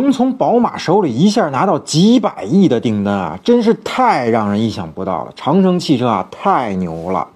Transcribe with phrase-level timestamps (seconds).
[0.00, 5.32] 能从宝马手里一下拿到几百亿的订单啊，真是太让人意想不到了。
[5.36, 7.28] 长城汽车啊，太牛了！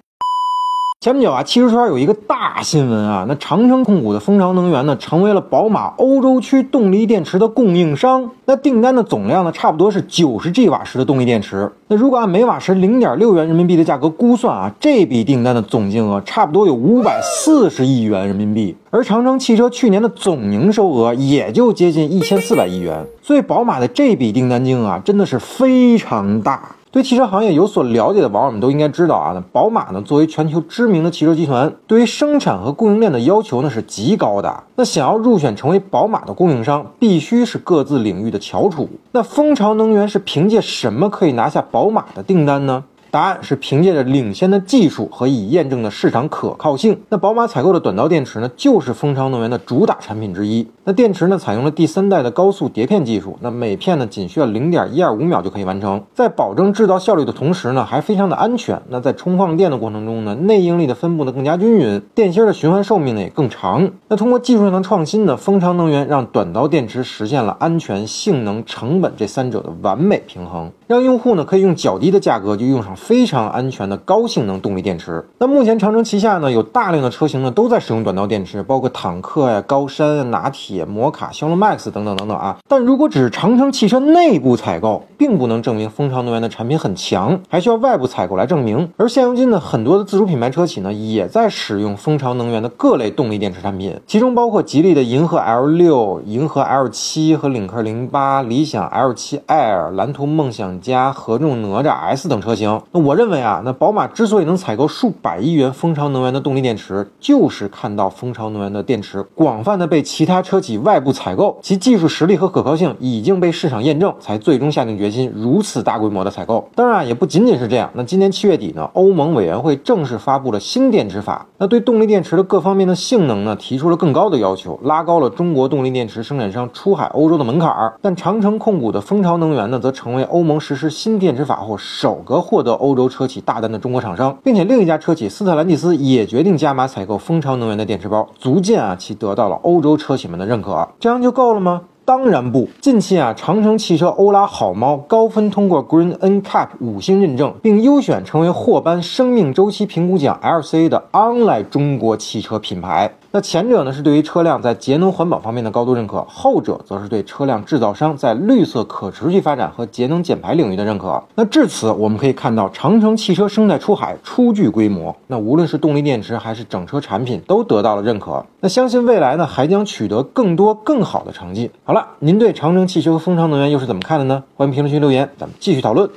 [1.02, 8.30] 前不久啊，汽车圈有一个大新闻啊，那长城控股的蜂巢能源呢，成为了宝马欧洲区动力电池的供应商。
[8.44, 11.72] 那订单的总量呢，差不多是九十 G 瓦时的动力电池。
[11.88, 18.76] 那如果按每瓦时零点六元人民币的价格估算啊，这笔订单的总金额差不多有五百四十亿元人民币。
[18.90, 23.06] 而长城汽车去年的总营收额也就接近一千四百亿元。
[23.22, 26.76] 所以宝马的这笔订单金额啊，真的是非常大。
[26.92, 34.64] 对汽车行业有所了解的网友们都应该知道啊，那宝马呢作为全球知名的汽车集团，对于生产和供应链的要求呢是极高的。
[34.74, 38.88] 那想要入选成为宝马的供应商，必须是各自领域的翘楚。
[39.12, 42.82] 那蜂巢能源是凭借什么可以拿下宝马的订单呢？
[43.10, 47.00] 答案是凭借着领先的技术和已验证的市场可靠性。
[47.08, 50.66] 那宝马采购的短道电池呢，就是蜂巢能源的主打产品之一。
[50.84, 58.80] 那电池呢，采用了第三代的高速碟片技术，那每片呢仅需要零点一二五秒就可以完成，在保证制造效率的同时呢，还非常的安全。
[58.88, 63.90] 那在充放电的过程中呢，内应力的分布呢更加均匀，电芯的循环寿命呢也更长。
[64.08, 72.96] 那通过技术上的创新呢，蜂巢能源让短道电池实现了安全、性能、成本这三者的完美平衡，让用户呢可以用较低的价格就用上。
[73.00, 75.24] 非常安全的高性能动力电池。
[75.38, 82.58] 那目前长城旗下呢有大量的车型呢都在使用短道电池，包括坦克呀、高山、拿铁、摩卡、骁龙 Max 等等等等啊。
[82.68, 88.90] 但如果只是长城汽车内部采购，并不能证明蜂巢能源的产品很强，还需要外部采购来证明。
[88.98, 102.80] 而现如今呢，很多的自主品牌车企呢也在使用蜂巢能源的各类动力电池产品，其中包括吉利的银河 L 六、银河 L 七和领克零八、理想 L 七 Air、蓝图梦想家、合众哪吒 S 等车型。
[102.92, 116.68] 那我认为啊，那宝马之所以能采购数百亿元蜂巢能源的动力电池，就是看到蜂巢能源的电池广泛的被其他车企外部采购，其技术实力和可靠性已经被市场验证，才最终下定决心如此大规模的采购。
[116.74, 117.88] 当然，也不仅仅是这样。
[117.94, 127.94] 那今年七月底呢，欧盟委员会正式发布了新电池法，那对动力电池的各方面的性能呢，提出了更高的要求，拉高了中国动力电池生产商出海欧洲的门槛儿。
[128.02, 133.30] 但长城控股的蜂巢能源呢，则成为欧盟实施新电池法后首个获得欧洲车。
[133.30, 140.88] 企大单的中国厂商，并且另一家车企斯特兰蒂斯也决定加码采购蜂巢能源的电池包，足见啊其得到了欧洲车企们的认可。
[140.98, 141.82] 这样就够了吗？
[142.04, 142.68] 当然不。
[142.80, 153.12] 近期啊，长城汽车欧拉好猫高分通过 Green NCAP 五星认证，并优选成为获颁生命周期评估奖 LCA 的 online 中国汽车品牌。
[153.32, 161.22] 那前者呢是对于车辆在节能环保方面的高度认可，后者则是对车辆制造商在绿色可持续发展和节能减排领域的认可。
[161.36, 165.14] 那至此，我们可以看到长城汽车生态出海初具规模。
[165.28, 168.44] 那无论是动力电池还是整车产品，都得到了认可。
[168.58, 171.70] 那相信未来呢，还将取得更多更好的成绩。
[171.90, 174.44] 好了，您对长城汽车和蜂巢能源又是怎么看的呢？
[174.54, 176.08] 欢迎评论区留言，咱们继续讨论。